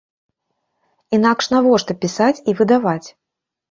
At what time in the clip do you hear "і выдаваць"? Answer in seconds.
2.35-3.07